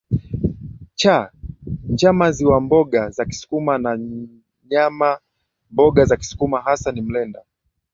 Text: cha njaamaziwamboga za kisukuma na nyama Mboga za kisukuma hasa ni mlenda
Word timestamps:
cha 0.99 1.31
njaamaziwamboga 1.93 3.01
za 3.09 3.23
kisukuma 3.29 3.73
na 3.83 3.97
nyama 4.71 5.19
Mboga 5.71 6.05
za 6.05 6.17
kisukuma 6.17 6.61
hasa 6.61 6.91
ni 6.91 7.01
mlenda 7.01 7.43